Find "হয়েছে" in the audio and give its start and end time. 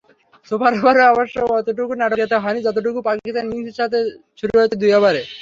5.19-5.33